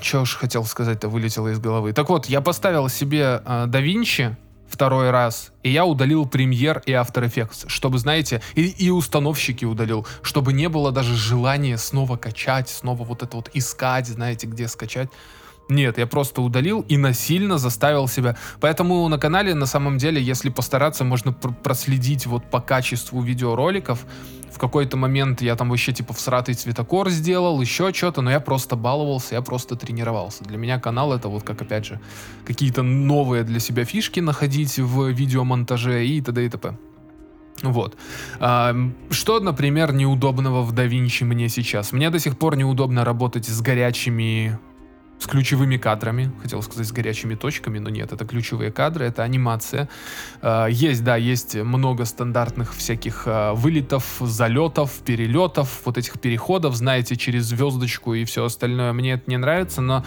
что 0.00 0.22
уж 0.22 0.36
хотел 0.36 0.64
сказать-то, 0.64 1.08
вылетело 1.08 1.48
из 1.48 1.58
головы. 1.58 1.92
Так 1.92 2.08
вот, 2.08 2.26
я 2.26 2.40
поставил 2.40 2.88
себе 2.88 3.42
а, 3.44 3.66
DaVinci 3.66 4.36
второй 4.68 5.10
раз, 5.10 5.52
и 5.62 5.70
я 5.70 5.84
удалил 5.84 6.24
Premiere 6.24 6.82
и 6.86 6.92
After 6.92 7.24
Effects, 7.24 7.68
чтобы, 7.68 7.98
знаете, 7.98 8.40
и, 8.54 8.68
и 8.68 8.90
установщики 8.90 9.64
удалил, 9.64 10.06
чтобы 10.22 10.52
не 10.52 10.68
было 10.68 10.92
даже 10.92 11.16
желания 11.16 11.76
снова 11.76 12.16
качать, 12.16 12.68
снова 12.68 13.02
вот 13.02 13.22
это 13.22 13.36
вот 13.36 13.50
искать, 13.52 14.06
знаете, 14.06 14.46
где 14.46 14.68
скачать. 14.68 15.08
Нет, 15.70 15.98
я 15.98 16.06
просто 16.06 16.42
удалил 16.42 16.84
и 16.88 16.96
насильно 16.96 17.56
заставил 17.56 18.08
себя. 18.08 18.36
Поэтому 18.60 19.08
на 19.08 19.18
канале, 19.18 19.54
на 19.54 19.66
самом 19.66 19.98
деле, 19.98 20.20
если 20.20 20.50
постараться, 20.50 21.04
можно 21.04 21.32
пр 21.32 21.52
проследить 21.52 22.26
вот 22.26 22.44
по 22.50 22.60
качеству 22.60 23.22
видеороликов. 23.22 24.04
В 24.52 24.58
какой-то 24.58 24.96
момент 24.96 25.42
я 25.42 25.54
там 25.54 25.70
вообще 25.70 25.92
типа 25.92 26.12
всратый 26.12 26.54
цветокор 26.54 27.08
сделал, 27.08 27.60
еще 27.60 27.92
что-то, 27.92 28.20
но 28.20 28.30
я 28.32 28.40
просто 28.40 28.74
баловался, 28.74 29.36
я 29.36 29.42
просто 29.42 29.76
тренировался. 29.76 30.44
Для 30.44 30.58
меня 30.58 30.80
канал 30.80 31.12
это 31.12 31.28
вот 31.28 31.44
как, 31.44 31.62
опять 31.62 31.86
же, 31.86 32.00
какие-то 32.44 32.82
новые 32.82 33.44
для 33.44 33.60
себя 33.60 33.84
фишки 33.84 34.20
находить 34.20 34.78
в 34.78 35.08
видеомонтаже 35.08 36.04
и 36.04 36.20
т.д. 36.20 36.44
и 36.44 36.48
т.п. 36.48 36.76
Вот. 37.62 37.96
А, 38.40 38.74
что, 39.10 39.38
например, 39.38 39.92
неудобного 39.92 40.62
в 40.62 40.72
DaVinci 40.72 41.24
мне 41.24 41.48
сейчас? 41.48 41.92
Мне 41.92 42.10
до 42.10 42.18
сих 42.18 42.36
пор 42.36 42.56
неудобно 42.56 43.04
работать 43.04 43.46
с 43.46 43.60
горячими 43.60 44.58
с 45.20 45.26
ключевыми 45.26 45.76
кадрами, 45.76 46.32
хотел 46.40 46.62
сказать 46.62 46.86
с 46.86 46.92
горячими 46.92 47.34
точками, 47.34 47.78
но 47.78 47.90
нет, 47.90 48.10
это 48.12 48.24
ключевые 48.24 48.72
кадры, 48.72 49.04
это 49.04 49.22
анимация. 49.22 49.88
А, 50.40 50.66
есть, 50.66 51.04
да, 51.04 51.16
есть 51.16 51.54
много 51.54 52.06
стандартных 52.06 52.74
всяких 52.74 53.24
а, 53.26 53.52
вылетов, 53.52 54.04
залетов, 54.20 54.92
перелетов, 55.04 55.82
вот 55.84 55.98
этих 55.98 56.18
переходов, 56.18 56.74
знаете, 56.74 57.16
через 57.16 57.44
звездочку 57.44 58.14
и 58.14 58.24
все 58.24 58.46
остальное. 58.46 58.94
Мне 58.94 59.12
это 59.12 59.24
не 59.30 59.36
нравится, 59.36 59.82
но 59.82 60.04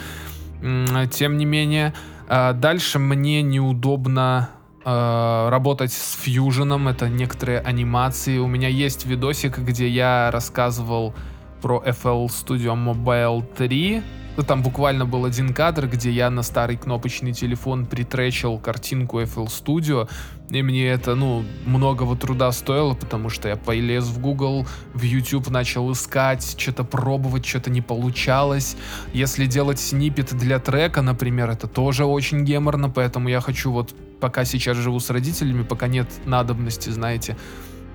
тем 1.11 1.37
не 1.37 1.45
менее, 1.45 1.93
а, 2.27 2.53
дальше 2.53 2.97
мне 2.97 3.41
неудобно 3.43 4.49
работать 4.85 5.93
с 5.93 6.19
фьюженом, 6.21 6.89
это 6.89 7.07
некоторые 7.07 7.61
анимации. 7.61 8.37
У 8.37 8.47
меня 8.47 8.67
есть 8.67 9.05
видосик, 9.05 9.59
где 9.59 9.87
я 9.87 10.29
рассказывал 10.29 11.13
про 11.61 11.81
FL 11.85 12.27
Studio 12.27 12.75
Mobile 12.75 13.45
3, 13.55 14.01
ну, 14.01 14.22
там 14.41 14.63
буквально 14.63 15.05
был 15.05 15.25
один 15.25 15.53
кадр, 15.53 15.87
где 15.87 16.09
я 16.09 16.29
на 16.29 16.41
старый 16.41 16.75
кнопочный 16.75 17.33
телефон 17.33 17.85
притречил 17.85 18.57
картинку 18.57 19.21
FL 19.21 19.45
Studio, 19.45 20.09
и 20.49 20.61
мне 20.63 20.87
это, 20.87 21.13
ну, 21.13 21.43
многого 21.65 22.15
труда 22.15 22.51
стоило, 22.51 22.95
потому 22.95 23.29
что 23.29 23.47
я 23.47 23.55
полез 23.55 24.05
в 24.05 24.19
Google, 24.19 24.65
в 24.93 25.03
YouTube 25.03 25.49
начал 25.49 25.91
искать, 25.91 26.55
что-то 26.57 26.83
пробовать, 26.83 27.45
что-то 27.45 27.69
не 27.69 27.81
получалось. 27.81 28.75
Если 29.13 29.45
делать 29.45 29.79
снипет 29.79 30.35
для 30.35 30.59
трека, 30.59 31.01
например, 31.01 31.51
это 31.51 31.67
тоже 31.67 32.05
очень 32.05 32.43
геморно, 32.43 32.89
поэтому 32.89 33.29
я 33.29 33.39
хочу 33.39 33.71
вот, 33.71 33.93
пока 34.19 34.45
сейчас 34.45 34.77
живу 34.77 34.99
с 34.99 35.09
родителями, 35.09 35.63
пока 35.63 35.87
нет 35.87 36.07
надобности, 36.25 36.89
знаете, 36.89 37.37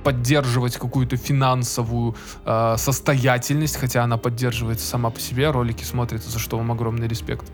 поддерживать 0.04 0.76
какую-то 0.76 1.16
финансовую 1.16 2.16
э, 2.44 2.74
состоятельность, 2.78 3.76
хотя 3.76 4.04
она 4.04 4.16
поддерживается 4.16 4.86
сама 4.86 5.10
по 5.10 5.20
себе, 5.20 5.50
ролики 5.50 5.84
смотрятся, 5.84 6.30
за 6.30 6.38
что 6.38 6.56
вам 6.56 6.72
огромный 6.72 7.08
респект. 7.08 7.50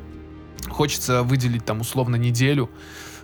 Хочется 0.69 1.23
выделить 1.23 1.65
там 1.65 1.81
условно 1.81 2.17
неделю, 2.17 2.71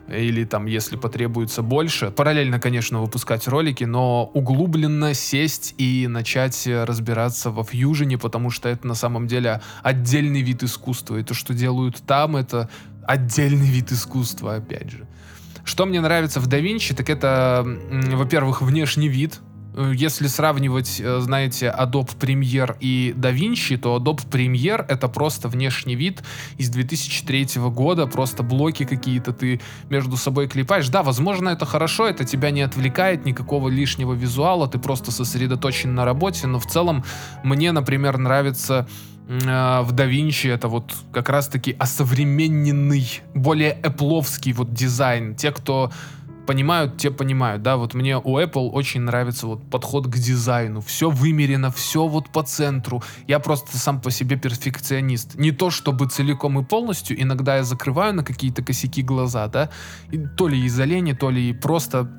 или 0.08 0.44
там, 0.44 0.66
если 0.66 0.96
потребуется 0.96 1.62
больше. 1.62 2.10
Параллельно, 2.10 2.58
конечно, 2.58 3.00
выпускать 3.00 3.46
ролики, 3.46 3.84
но 3.84 4.24
углубленно 4.34 5.14
сесть 5.14 5.74
и 5.78 6.06
начать 6.08 6.66
разбираться 6.66 7.50
во 7.50 7.64
фьюжене, 7.64 8.18
потому 8.18 8.50
что 8.50 8.68
это 8.68 8.86
на 8.86 8.94
самом 8.94 9.26
деле 9.26 9.60
отдельный 9.82 10.42
вид 10.42 10.62
искусства. 10.62 11.18
И 11.18 11.22
то, 11.22 11.34
что 11.34 11.54
делают 11.54 12.02
там, 12.06 12.36
это 12.36 12.68
отдельный 13.06 13.68
вид 13.68 13.92
искусства, 13.92 14.56
опять 14.56 14.90
же. 14.90 15.06
Что 15.64 15.86
мне 15.86 16.00
нравится 16.00 16.40
в 16.40 16.48
DaVinci, 16.48 16.94
так 16.94 17.10
это, 17.10 17.64
во-первых, 18.12 18.62
внешний 18.62 19.08
вид. 19.08 19.40
Если 19.94 20.26
сравнивать, 20.26 21.00
э, 21.00 21.20
знаете, 21.20 21.72
Adobe 21.78 22.18
Premiere 22.18 22.76
и 22.80 23.14
DaVinci, 23.16 23.76
то 23.76 23.96
Adobe 23.96 24.28
Premiere 24.28 24.84
это 24.88 25.06
просто 25.06 25.48
внешний 25.48 25.94
вид 25.94 26.24
из 26.58 26.70
2003 26.70 27.70
года, 27.70 28.06
просто 28.06 28.42
блоки 28.42 28.84
какие-то 28.84 29.32
ты 29.32 29.60
между 29.88 30.16
собой 30.16 30.48
клепаешь. 30.48 30.88
Да, 30.88 31.04
возможно, 31.04 31.50
это 31.50 31.66
хорошо, 31.66 32.08
это 32.08 32.24
тебя 32.24 32.50
не 32.50 32.62
отвлекает, 32.62 33.24
никакого 33.24 33.68
лишнего 33.68 34.12
визуала, 34.12 34.66
ты 34.66 34.78
просто 34.80 35.12
сосредоточен 35.12 35.94
на 35.94 36.04
работе, 36.04 36.48
но 36.48 36.58
в 36.58 36.66
целом 36.66 37.04
мне, 37.44 37.70
например, 37.70 38.18
нравится 38.18 38.88
э, 39.30 39.82
в 39.82 39.92
DaVinci 39.94 40.52
это 40.52 40.68
вот 40.68 40.94
как 41.12 41.28
раз-таки 41.28 41.76
осовремененный, 41.78 43.22
более 43.34 43.78
эпловский 43.82 44.52
вот 44.52 44.74
дизайн. 44.74 45.34
Те, 45.34 45.52
кто 45.52 45.90
понимают, 46.46 46.96
те 46.96 47.10
понимают, 47.12 47.62
да, 47.62 47.76
вот 47.76 47.94
мне 47.94 48.18
у 48.18 48.38
Apple 48.38 48.70
очень 48.70 49.02
нравится 49.02 49.46
вот 49.46 49.70
подход 49.70 50.06
к 50.06 50.16
дизайну, 50.16 50.80
все 50.80 51.08
вымерено, 51.08 51.70
все 51.70 52.08
вот 52.08 52.30
по 52.30 52.42
центру, 52.42 53.04
я 53.28 53.38
просто 53.38 53.78
сам 53.78 54.00
по 54.00 54.10
себе 54.10 54.36
перфекционист, 54.36 55.36
не 55.36 55.52
то 55.52 55.70
чтобы 55.70 56.08
целиком 56.08 56.58
и 56.58 56.64
полностью, 56.64 57.22
иногда 57.22 57.56
я 57.56 57.62
закрываю 57.62 58.14
на 58.14 58.24
какие-то 58.24 58.64
косяки 58.64 59.02
глаза, 59.02 59.46
да, 59.46 59.70
и 60.10 60.18
то 60.18 60.48
ли 60.48 60.64
из-за 60.64 60.84
лени, 60.84 61.12
то 61.12 61.30
ли 61.30 61.52
просто 61.52 62.10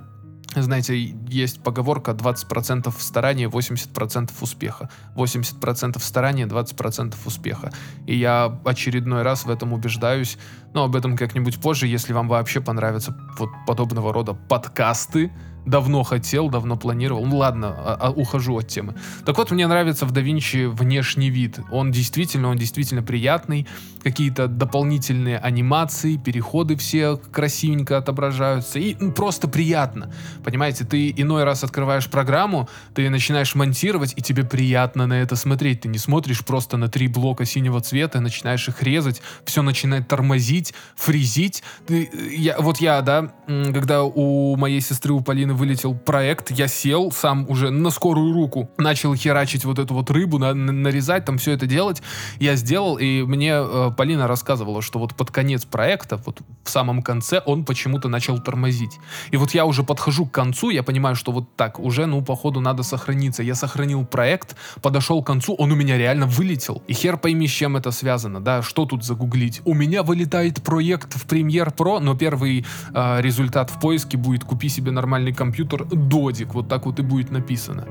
знаете, 0.56 1.16
есть 1.30 1.64
поговорка 1.64 2.12
20% 2.12 2.94
старания, 3.00 3.48
80% 3.48 4.32
успеха. 4.42 4.90
80% 5.16 6.00
старания, 6.02 6.46
20% 6.46 7.16
успеха. 7.26 7.72
И 8.06 8.18
я 8.18 8.60
очередной 8.66 9.22
раз 9.22 9.46
в 9.46 9.50
этом 9.50 9.72
убеждаюсь. 9.74 10.38
Но 10.74 10.84
об 10.84 10.96
этом 10.96 11.16
как-нибудь 11.16 11.60
позже, 11.62 11.88
если 11.88 12.14
вам 12.14 12.28
вообще 12.28 12.60
понравятся 12.60 13.18
вот 13.38 13.50
подобного 13.66 14.14
рода 14.14 14.34
подкасты, 14.34 15.32
давно 15.66 16.04
хотел, 16.04 16.50
давно 16.50 16.78
планировал. 16.78 17.26
Ну 17.26 17.38
ладно, 17.38 17.76
а, 17.78 17.98
а, 18.00 18.12
ухожу 18.12 18.58
от 18.58 18.68
темы. 18.68 18.96
Так 19.26 19.38
вот, 19.38 19.52
мне 19.52 19.68
нравится 19.68 20.06
в 20.06 20.14
DaVinci 20.14 20.68
внешний 20.70 21.30
вид. 21.30 21.60
Он 21.72 21.92
действительно, 21.92 22.50
он 22.50 22.58
действительно 22.58 23.04
приятный. 23.04 23.68
Какие-то 24.04 24.48
дополнительные 24.48 25.38
анимации, 25.38 26.18
переходы 26.18 26.76
все 26.76 27.18
красивенько 27.18 27.98
отображаются. 27.98 28.80
И 28.80 28.96
ну, 29.00 29.12
просто 29.12 29.48
приятно. 29.48 30.12
Понимаете, 30.44 30.86
ты 30.86 31.14
иной 31.16 31.44
раз 31.44 31.64
открываешь 31.64 32.10
программу, 32.10 32.68
ты 32.96 33.10
начинаешь 33.10 33.54
монтировать, 33.54 34.14
и 34.16 34.22
тебе 34.22 34.44
приятно 34.44 35.06
на 35.06 35.14
это 35.22 35.36
смотреть. 35.36 35.82
Ты 35.82 35.90
не 35.90 36.00
смотришь 36.00 36.44
просто 36.44 36.78
на 36.78 36.88
три 36.88 37.08
блока 37.08 37.46
синего 37.46 37.80
цвета, 37.82 38.20
начинаешь 38.20 38.68
их 38.68 38.82
резать, 38.82 39.22
все 39.46 39.62
начинает 39.62 40.08
тормозить, 40.08 40.74
фризить. 40.96 41.64
Ты, 41.86 42.10
я, 42.36 42.60
вот 42.60 42.78
я, 42.78 43.02
да, 43.02 43.34
когда 43.48 44.04
у 44.04 44.56
моей 44.56 44.82
сестры, 44.82 45.14
у 45.14 45.22
Полины 45.22 45.51
вылетел 45.54 45.96
проект, 45.96 46.52
я 46.52 46.68
сел 46.68 47.12
сам 47.12 47.50
уже 47.50 47.70
на 47.70 47.90
скорую 47.90 48.34
руку, 48.34 48.70
начал 48.78 49.16
херачить 49.16 49.66
вот 49.66 49.80
эту 49.80 49.94
вот 49.94 50.10
рыбу, 50.12 50.38
на, 50.38 50.54
нарезать, 50.54 51.26
там 51.26 51.38
все 51.38 51.52
это 51.52 51.66
делать. 51.66 52.02
Я 52.40 52.56
сделал, 52.56 52.98
и 52.98 53.24
мне 53.24 53.54
э, 53.54 53.92
Полина 53.96 54.28
рассказывала, 54.28 54.82
что 54.82 55.00
вот 55.00 55.16
под 55.16 55.32
конец 55.32 55.66
проекта, 55.66 56.18
вот 56.26 56.42
в 56.64 56.70
самом 56.70 57.02
конце, 57.02 57.42
он 57.46 57.66
почему-то 57.66 58.10
начал 58.10 58.40
тормозить. 58.40 59.00
И 59.32 59.38
вот 59.38 59.52
я 59.52 59.66
уже 59.66 59.84
подхожу 59.84 60.26
к 60.26 60.32
концу, 60.32 60.70
я 60.70 60.84
понимаю, 60.84 61.16
что 61.16 61.32
вот 61.32 61.56
так, 61.56 61.80
уже, 61.80 62.06
ну, 62.06 62.22
походу, 62.22 62.60
надо 62.60 62.84
сохраниться. 62.84 63.44
Я 63.44 63.56
сохранил 63.56 64.06
проект, 64.06 64.56
подошел 64.82 65.24
к 65.24 65.28
концу, 65.28 65.54
он 65.56 65.72
у 65.72 65.76
меня 65.76 65.98
реально 65.98 66.28
вылетел. 66.28 66.84
И 66.88 66.94
хер 66.94 67.18
пойми, 67.18 67.48
с 67.48 67.52
чем 67.52 67.78
это 67.78 67.92
связано, 67.92 68.40
да, 68.40 68.62
что 68.62 68.86
тут 68.86 69.04
загуглить. 69.04 69.62
У 69.66 69.74
меня 69.74 70.04
вылетает 70.04 70.62
проект 70.64 71.14
в 71.14 71.26
Premiere 71.26 71.76
Pro, 71.76 72.00
но 72.00 72.16
первый 72.16 72.66
э, 72.94 73.22
результат 73.22 73.70
в 73.70 73.80
поиске 73.80 74.18
будет 74.18 74.44
«Купи 74.44 74.70
себе 74.70 74.92
нормальный 74.92 75.34
компьютер 75.42 75.86
Додик», 75.86 76.54
вот 76.54 76.68
так 76.68 76.86
вот 76.86 77.00
и 77.00 77.02
будет 77.02 77.32
написано. 77.32 77.88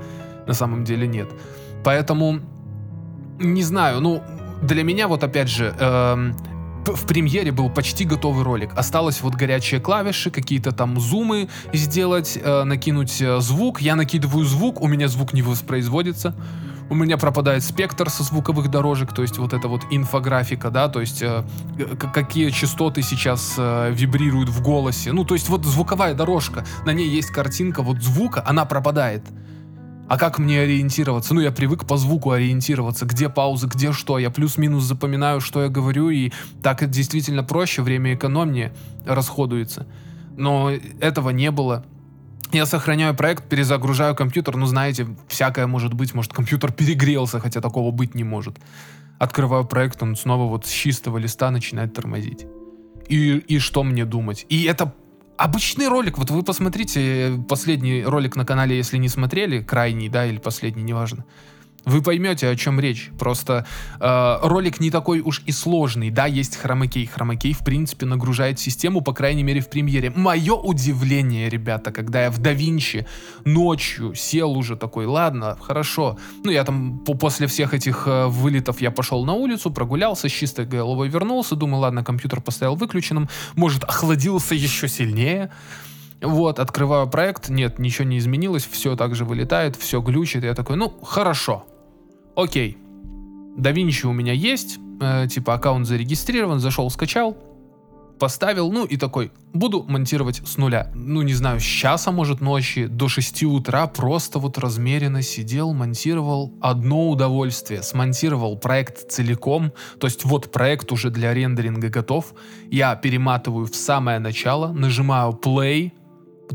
На 0.47 0.54
самом 0.54 0.85
деле 0.85 1.09
нет. 1.09 1.28
Поэтому, 1.83 2.38
не 3.40 3.64
знаю, 3.64 4.00
ну, 4.00 4.23
для 4.62 4.85
меня 4.85 5.09
вот 5.09 5.25
опять 5.25 5.49
же, 5.49 5.75
эм, 5.80 6.37
в 6.87 7.07
премьере 7.07 7.50
был 7.50 7.69
почти 7.69 8.04
готовый 8.04 8.45
ролик. 8.45 8.71
Осталось 8.76 9.21
вот 9.23 9.35
горячие 9.35 9.80
клавиши, 9.80 10.30
какие-то 10.30 10.71
там 10.71 11.00
зумы 11.00 11.49
сделать, 11.73 12.38
э, 12.40 12.64
накинуть 12.64 13.21
э, 13.21 13.40
звук. 13.40 13.80
Я 13.80 13.97
накидываю 13.97 14.45
звук, 14.45 14.80
у 14.80 14.87
меня 14.87 15.09
звук 15.09 15.33
не 15.33 15.42
воспроизводится. 15.42 16.35
У 16.90 16.94
меня 16.97 17.16
пропадает 17.18 17.62
спектр 17.62 18.11
со 18.11 18.25
звуковых 18.25 18.68
дорожек, 18.68 19.14
то 19.14 19.23
есть 19.23 19.38
вот 19.38 19.52
эта 19.52 19.68
вот 19.68 19.82
инфографика, 19.90 20.70
да, 20.70 20.88
то 20.88 21.00
есть 21.00 21.23
э, 21.23 21.44
какие 22.12 22.50
частоты 22.50 23.02
сейчас 23.02 23.54
э, 23.56 23.92
вибрируют 23.92 24.49
в 24.49 24.61
голосе. 24.61 25.12
Ну, 25.12 25.25
то 25.25 25.35
есть 25.35 25.49
вот 25.49 25.64
звуковая 25.64 26.14
дорожка, 26.14 26.64
на 26.85 26.92
ней 26.92 27.09
есть 27.09 27.30
картинка 27.30 27.82
вот 27.82 28.02
звука, 28.02 28.42
она 28.44 28.64
пропадает. 28.64 29.23
А 30.09 30.18
как 30.18 30.40
мне 30.40 30.62
ориентироваться? 30.62 31.32
Ну, 31.32 31.40
я 31.40 31.52
привык 31.52 31.87
по 31.87 31.97
звуку 31.97 32.32
ориентироваться, 32.32 33.06
где 33.06 33.28
паузы, 33.28 33.68
где 33.68 33.92
что. 33.92 34.18
Я 34.18 34.30
плюс-минус 34.30 34.82
запоминаю, 34.82 35.40
что 35.40 35.62
я 35.62 35.68
говорю, 35.68 36.11
и 36.11 36.32
так 36.61 36.90
действительно 36.90 37.44
проще, 37.44 37.82
время 37.82 38.14
экономнее 38.14 38.75
расходуется. 39.06 39.87
Но 40.37 40.73
этого 41.00 41.30
не 41.30 41.52
было. 41.52 41.85
Я 42.52 42.66
сохраняю 42.66 43.14
проект, 43.14 43.49
перезагружаю 43.49 44.16
компьютер, 44.16 44.57
ну, 44.57 44.66
знаете, 44.66 45.07
всякое 45.28 45.66
может 45.66 45.95
быть, 45.95 46.14
может, 46.14 46.33
компьютер 46.33 46.73
перегрелся, 46.73 47.38
хотя 47.38 47.61
такого 47.61 47.92
быть 47.92 48.14
не 48.14 48.25
может. 48.25 48.57
Открываю 49.19 49.64
проект, 49.64 50.02
он 50.02 50.16
снова 50.16 50.49
вот 50.49 50.66
с 50.66 50.71
чистого 50.71 51.19
листа 51.19 51.50
начинает 51.50 51.95
тормозить. 51.95 52.47
И, 53.09 53.37
и 53.37 53.59
что 53.59 53.85
мне 53.85 54.04
думать? 54.04 54.47
И 54.49 54.64
это 54.64 54.95
обычный 55.37 55.88
ролик, 55.88 56.19
вот 56.19 56.30
вы 56.30 56.42
посмотрите 56.42 57.33
последний 57.49 58.02
ролик 58.02 58.37
на 58.37 58.45
канале, 58.45 58.76
если 58.76 58.99
не 58.99 59.09
смотрели, 59.09 59.62
крайний, 59.62 60.09
да, 60.09 60.26
или 60.26 60.38
последний, 60.38 60.83
неважно. 60.83 61.25
Вы 61.84 62.02
поймете, 62.02 62.49
о 62.49 62.56
чем 62.56 62.78
речь. 62.78 63.10
Просто 63.18 63.66
э, 63.99 64.38
ролик 64.42 64.80
не 64.80 64.90
такой 64.90 65.20
уж 65.20 65.42
и 65.46 65.52
сложный. 65.52 66.10
Да, 66.10 66.26
есть 66.26 66.56
хромакей. 66.56 67.06
Хромакей, 67.06 67.52
в 67.54 67.64
принципе, 67.64 68.06
нагружает 68.06 68.58
систему, 68.58 69.00
по 69.00 69.12
крайней 69.12 69.42
мере, 69.42 69.60
в 69.60 69.70
премьере. 69.70 70.12
Мое 70.14 70.54
удивление, 70.54 71.49
ребята, 71.49 71.90
когда 71.90 72.25
я 72.25 72.30
в 72.30 72.38
DaVinci 72.38 73.06
ночью 73.44 74.14
сел 74.14 74.52
уже 74.52 74.76
такой, 74.76 75.06
ладно, 75.06 75.56
хорошо. 75.60 76.18
Ну, 76.44 76.50
я 76.50 76.64
там 76.64 76.99
по 76.99 77.14
после 77.14 77.46
всех 77.46 77.72
этих 77.72 78.06
э, 78.06 78.26
вылетов 78.26 78.80
я 78.80 78.90
пошел 78.90 79.25
на 79.25 79.32
улицу, 79.32 79.70
прогулялся, 79.70 80.28
с 80.28 80.32
чистой 80.32 80.66
головой 80.66 81.08
вернулся, 81.08 81.56
думаю, 81.56 81.80
ладно, 81.80 82.04
компьютер 82.04 82.40
поставил 82.40 82.75
выключенным, 82.75 83.28
может, 83.56 83.84
охладился 83.84 84.54
еще 84.54 84.88
сильнее. 84.88 85.50
Вот, 86.22 86.58
открываю 86.58 87.08
проект, 87.08 87.48
нет, 87.48 87.78
ничего 87.78 88.06
не 88.06 88.18
изменилось, 88.18 88.66
все 88.66 88.94
так 88.94 89.14
же 89.14 89.24
вылетает, 89.24 89.76
все 89.76 90.00
глючит. 90.00 90.44
Я 90.44 90.54
такой, 90.54 90.76
ну, 90.76 90.90
хорошо, 91.02 91.64
окей. 92.36 92.76
DaVinci 93.56 94.06
у 94.06 94.12
меня 94.12 94.32
есть, 94.32 94.78
э, 95.00 95.26
типа 95.28 95.54
аккаунт 95.54 95.86
зарегистрирован, 95.86 96.60
зашел, 96.60 96.90
скачал, 96.90 97.36
поставил, 98.20 98.70
ну 98.70 98.84
и 98.84 98.96
такой, 98.96 99.32
буду 99.52 99.82
монтировать 99.82 100.42
с 100.46 100.58
нуля. 100.58 100.90
Ну, 100.94 101.22
не 101.22 101.32
знаю, 101.32 101.58
с 101.58 101.64
часа, 101.64 102.12
может, 102.12 102.40
ночи 102.40 102.86
до 102.86 103.08
6 103.08 103.44
утра 103.44 103.86
просто 103.86 104.38
вот 104.38 104.58
размеренно 104.58 105.22
сидел, 105.22 105.72
монтировал 105.72 106.52
одно 106.60 107.08
удовольствие. 107.08 107.82
Смонтировал 107.82 108.56
проект 108.58 109.10
целиком, 109.10 109.72
то 109.98 110.06
есть 110.06 110.24
вот 110.24 110.52
проект 110.52 110.92
уже 110.92 111.10
для 111.10 111.34
рендеринга 111.34 111.88
готов. 111.88 112.34
Я 112.70 112.94
перематываю 112.94 113.66
в 113.66 113.74
самое 113.74 114.18
начало, 114.18 114.70
нажимаю 114.72 115.32
play, 115.32 115.92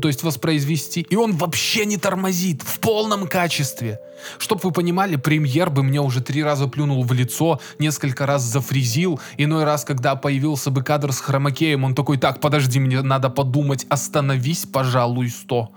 то 0.00 0.08
есть 0.08 0.22
воспроизвести, 0.22 1.00
и 1.00 1.16
он 1.16 1.32
вообще 1.32 1.84
не 1.86 1.96
тормозит, 1.96 2.62
в 2.62 2.78
полном 2.80 3.26
качестве. 3.26 3.98
Чтоб 4.38 4.62
вы 4.64 4.72
понимали, 4.72 5.16
премьер 5.16 5.70
бы 5.70 5.82
мне 5.82 6.00
уже 6.00 6.20
три 6.20 6.42
раза 6.42 6.68
плюнул 6.68 7.02
в 7.04 7.12
лицо, 7.12 7.60
несколько 7.78 8.26
раз 8.26 8.42
зафризил, 8.42 9.20
иной 9.36 9.64
раз, 9.64 9.84
когда 9.84 10.16
появился 10.16 10.70
бы 10.70 10.82
кадр 10.82 11.12
с 11.12 11.20
хромакеем, 11.20 11.84
он 11.84 11.94
такой, 11.94 12.18
так, 12.18 12.40
подожди, 12.40 12.80
мне 12.80 13.02
надо 13.02 13.30
подумать, 13.30 13.86
остановись, 13.88 14.66
пожалуй, 14.66 15.30
сто. 15.30 15.72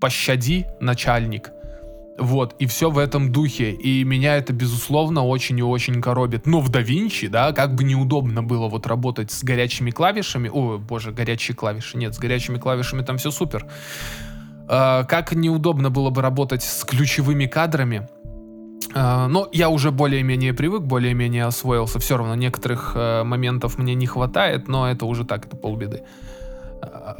Пощади, 0.00 0.66
начальник. 0.80 1.50
Вот, 2.20 2.54
и 2.58 2.66
все 2.66 2.90
в 2.90 2.98
этом 2.98 3.32
духе. 3.32 3.72
И 3.72 4.04
меня 4.04 4.36
это, 4.36 4.52
безусловно, 4.52 5.24
очень 5.24 5.58
и 5.58 5.62
очень 5.62 6.02
коробит. 6.02 6.46
Но 6.46 6.60
в 6.60 6.70
DaVinci, 6.70 7.28
да, 7.28 7.52
как 7.52 7.74
бы 7.74 7.82
неудобно 7.82 8.42
было 8.42 8.68
вот 8.68 8.86
работать 8.86 9.30
с 9.30 9.42
горячими 9.42 9.90
клавишами. 9.90 10.50
О, 10.52 10.76
боже, 10.76 11.12
горячие 11.12 11.56
клавиши. 11.56 11.96
Нет, 11.96 12.14
с 12.14 12.18
горячими 12.18 12.58
клавишами 12.58 13.00
там 13.00 13.16
все 13.16 13.30
супер. 13.30 13.66
Э, 14.68 15.04
как 15.08 15.32
неудобно 15.32 15.88
было 15.88 16.10
бы 16.10 16.20
работать 16.20 16.62
с 16.62 16.84
ключевыми 16.84 17.46
кадрами. 17.46 18.06
Э, 18.94 19.26
но 19.26 19.48
я 19.52 19.70
уже 19.70 19.90
более-менее 19.90 20.52
привык, 20.52 20.82
более-менее 20.82 21.46
освоился. 21.46 22.00
Все 22.00 22.18
равно 22.18 22.34
некоторых 22.34 22.92
э, 22.96 23.24
моментов 23.24 23.78
мне 23.78 23.94
не 23.94 24.06
хватает, 24.06 24.68
но 24.68 24.90
это 24.90 25.06
уже 25.06 25.24
так, 25.24 25.46
это 25.46 25.56
полбеды. 25.56 26.02
Э, 26.82 27.14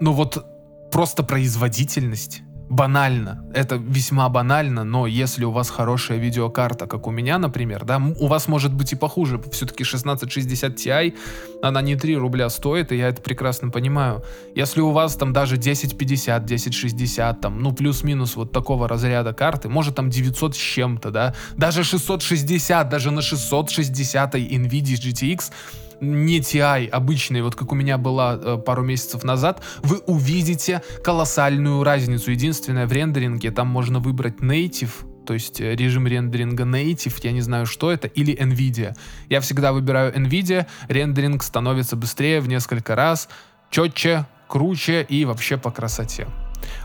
но 0.00 0.12
вот 0.12 0.44
просто 0.92 1.22
производительность 1.22 2.42
банально. 2.68 3.44
Это 3.54 3.76
весьма 3.76 4.28
банально, 4.28 4.84
но 4.84 5.06
если 5.06 5.44
у 5.44 5.50
вас 5.50 5.70
хорошая 5.70 6.18
видеокарта, 6.18 6.86
как 6.86 7.06
у 7.06 7.10
меня, 7.10 7.38
например, 7.38 7.84
да, 7.84 8.00
у 8.18 8.26
вас 8.26 8.48
может 8.48 8.72
быть 8.72 8.92
и 8.92 8.96
похуже. 8.96 9.40
Все-таки 9.52 9.84
1660 9.84 10.74
Ti, 10.74 11.14
она 11.62 11.82
не 11.82 11.96
3 11.96 12.16
рубля 12.16 12.48
стоит, 12.48 12.92
и 12.92 12.96
я 12.96 13.08
это 13.08 13.22
прекрасно 13.22 13.70
понимаю. 13.70 14.24
Если 14.54 14.80
у 14.80 14.90
вас 14.90 15.16
там 15.16 15.32
даже 15.32 15.56
1050, 15.56 16.44
1060, 16.44 17.40
там, 17.40 17.60
ну, 17.60 17.72
плюс-минус 17.72 18.36
вот 18.36 18.52
такого 18.52 18.88
разряда 18.88 19.32
карты, 19.32 19.68
может 19.68 19.94
там 19.94 20.10
900 20.10 20.54
с 20.54 20.58
чем-то, 20.58 21.10
да, 21.10 21.34
даже 21.56 21.84
660, 21.84 22.88
даже 22.88 23.10
на 23.10 23.22
660 23.22 24.34
NVIDIA 24.34 24.94
GTX 24.94 25.52
не 26.00 26.40
TI 26.40 26.88
обычный, 26.88 27.42
вот 27.42 27.54
как 27.54 27.72
у 27.72 27.74
меня 27.74 27.98
была 27.98 28.38
э, 28.40 28.58
пару 28.58 28.82
месяцев 28.82 29.24
назад, 29.24 29.62
вы 29.82 29.98
увидите 29.98 30.82
колоссальную 31.02 31.82
разницу. 31.82 32.30
Единственное, 32.30 32.86
в 32.86 32.92
рендеринге 32.92 33.50
там 33.50 33.68
можно 33.68 33.98
выбрать 33.98 34.36
Native, 34.40 35.24
то 35.26 35.34
есть 35.34 35.60
э, 35.60 35.74
режим 35.74 36.06
рендеринга 36.06 36.64
Native, 36.64 37.14
я 37.22 37.32
не 37.32 37.40
знаю, 37.40 37.66
что 37.66 37.90
это, 37.90 38.08
или 38.08 38.34
NVIDIA. 38.36 38.94
Я 39.28 39.40
всегда 39.40 39.72
выбираю 39.72 40.12
NVIDIA, 40.14 40.66
рендеринг 40.88 41.42
становится 41.42 41.96
быстрее 41.96 42.40
в 42.40 42.48
несколько 42.48 42.94
раз, 42.94 43.28
четче, 43.70 44.26
круче 44.48 45.06
и 45.08 45.24
вообще 45.24 45.56
по 45.56 45.70
красоте. 45.70 46.26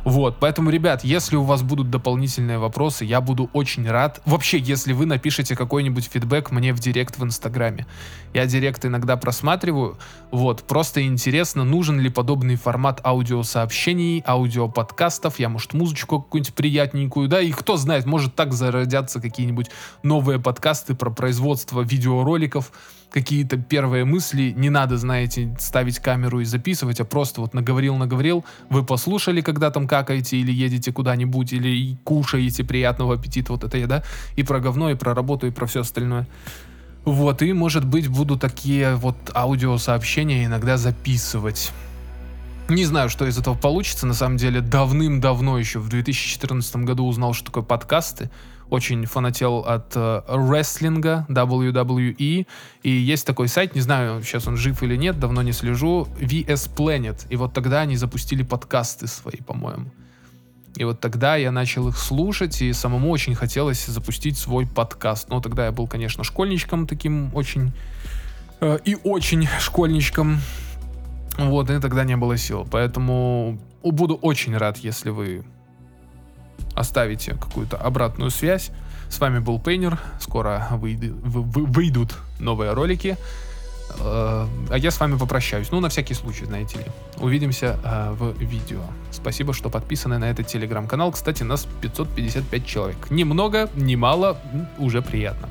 Вот, 0.04 0.38
поэтому, 0.40 0.70
ребят, 0.70 1.04
если 1.04 1.36
у 1.36 1.44
вас 1.44 1.62
будут 1.62 1.90
дополнительные 1.90 2.58
вопросы, 2.58 3.06
я 3.06 3.22
буду 3.22 3.50
очень 3.54 3.90
рад. 3.90 4.22
Вообще, 4.26 4.60
если 4.60 4.94
вы 4.94 5.06
напишите 5.06 5.56
какой-нибудь 5.56 6.10
фидбэк 6.12 6.52
мне 6.52 6.74
в 6.74 6.80
директ 6.80 7.18
в 7.18 7.24
Инстаграме. 7.24 7.88
Я 8.34 8.46
директ 8.46 8.86
иногда 8.86 9.18
просматриваю. 9.18 9.98
Вот, 10.32 10.64
просто 10.64 11.06
интересно, 11.06 11.64
нужен 11.64 12.00
ли 12.00 12.10
подобный 12.10 12.56
формат 12.56 13.02
аудиосообщений, 13.04 14.24
аудиоподкастов. 14.26 15.40
Я, 15.40 15.50
может, 15.50 15.74
музычку 15.74 16.22
какую-нибудь 16.22 16.54
приятненькую, 16.54 17.28
да, 17.28 17.42
и 17.42 17.52
кто 17.52 17.78
знает, 17.78 18.06
может 18.06 18.36
так 18.36 18.54
зародятся 18.54 19.20
какие-нибудь 19.22 19.70
новые 20.04 20.40
подкасты 20.40 20.96
про 20.96 21.10
производство 21.10 21.82
видеороликов 21.82 22.72
какие-то 23.12 23.58
первые 23.58 24.06
мысли, 24.06 24.54
не 24.56 24.70
надо, 24.70 24.98
знаете, 24.98 25.56
ставить 25.60 26.00
камеру 26.00 26.40
и 26.40 26.46
записывать, 26.46 27.00
а 27.00 27.06
просто 27.06 27.42
вот 27.42 27.54
наговорил-наговорил, 27.54 28.46
вы 28.70 28.84
послушали, 28.84 29.42
когда 29.42 29.72
там 29.72 29.88
какаете 29.88 30.38
или 30.38 30.52
едете 30.52 30.92
куда-нибудь, 30.92 31.54
или 31.54 31.98
кушаете, 32.04 32.64
приятного 32.64 33.16
аппетита, 33.16 33.52
вот 33.52 33.64
это 33.64 33.78
я, 33.78 33.88
да, 33.88 34.04
и 34.36 34.44
про 34.44 34.60
говно, 34.60 34.92
и 34.92 34.96
про 34.96 35.14
работу, 35.14 35.48
и 35.48 35.52
про 35.52 35.66
все 35.66 35.82
остальное. 35.82 36.28
Вот, 37.06 37.42
и, 37.42 37.54
может 37.54 37.86
быть, 37.86 38.08
буду 38.08 38.38
такие 38.38 38.96
вот 38.96 39.16
аудиосообщения 39.34 40.46
иногда 40.46 40.78
записывать. 40.78 41.72
Не 42.68 42.86
знаю, 42.86 43.10
что 43.10 43.26
из 43.26 43.36
этого 43.38 43.56
получится. 43.56 44.06
На 44.06 44.14
самом 44.14 44.38
деле, 44.38 44.62
давным-давно 44.62 45.58
еще 45.58 45.80
в 45.80 45.90
2014 45.90 46.76
году 46.78 47.08
узнал, 47.08 47.34
что 47.34 47.46
такое 47.46 47.64
подкасты 47.64 48.30
очень 48.70 49.06
фанател 49.06 49.60
от 49.60 49.94
э, 49.96 50.22
рестлинга 50.28 51.26
WWE, 51.30 52.46
и 52.84 52.90
есть 52.90 53.26
такой 53.26 53.48
сайт, 53.48 53.76
не 53.76 53.82
знаю, 53.82 54.22
сейчас 54.24 54.48
он 54.48 54.58
жив 54.58 54.82
или 54.84 54.96
нет, 54.96 55.20
давно 55.20 55.42
не 55.42 55.52
слежу, 55.52 56.08
VS 56.20 56.76
Planet, 56.76 57.26
и 57.30 57.36
вот 57.36 57.54
тогда 57.54 57.82
они 57.82 57.96
запустили 57.96 58.44
подкасты 58.44 59.08
свои, 59.08 59.38
по-моему. 59.38 59.92
И 60.76 60.84
вот 60.84 61.00
тогда 61.00 61.36
я 61.36 61.52
начал 61.52 61.88
их 61.90 61.98
слушать, 61.98 62.62
и 62.62 62.72
самому 62.74 63.10
очень 63.10 63.36
хотелось 63.36 63.86
запустить 63.86 64.38
свой 64.38 64.68
подкаст. 64.68 65.30
Но 65.30 65.42
тогда 65.42 65.66
я 65.66 65.72
был, 65.72 65.88
конечно, 65.88 66.24
школьничком 66.24 66.88
таким 66.88 67.36
очень... 67.36 67.74
Э, 68.62 68.78
и 68.86 68.96
очень 69.04 69.48
школьничком. 69.60 70.38
Вот, 71.38 71.70
и 71.70 71.80
тогда 71.80 72.04
не 72.04 72.16
было 72.16 72.38
сил. 72.38 72.68
Поэтому 72.70 73.60
буду 73.84 74.16
очень 74.16 74.56
рад, 74.56 74.78
если 74.78 75.10
вы 75.10 75.44
оставите 76.76 77.34
какую-то 77.34 77.78
обратную 77.78 78.32
связь. 78.32 78.72
С 79.10 79.20
вами 79.20 79.40
был 79.40 79.60
Пейнер. 79.60 80.00
Скоро 80.20 80.68
выйдут 80.72 82.16
новые 82.40 82.74
ролики. 82.74 83.18
Э, 84.00 84.48
а 84.70 84.78
я 84.78 84.92
с 84.92 85.00
вами 85.00 85.18
попрощаюсь. 85.18 85.72
Ну, 85.72 85.80
на 85.80 85.90
всякий 85.90 86.14
случай, 86.14 86.46
знаете 86.46 86.80
ли. 86.80 86.86
Увидимся 87.18 87.80
э, 87.84 88.12
в 88.12 88.38
видео. 88.40 88.82
Спасибо, 89.12 89.54
что 89.54 89.70
подписаны 89.70 90.18
на 90.18 90.30
этот 90.30 90.48
телеграм-канал. 90.48 91.12
Кстати, 91.12 91.44
нас 91.44 91.68
555 91.82 92.66
человек. 92.66 93.12
Немного, 93.12 93.70
немало, 93.76 94.38
уже 94.78 95.02
приятно. 95.02 95.50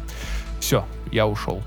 Все, 0.61 0.85
я 1.12 1.27
ушел. 1.27 1.62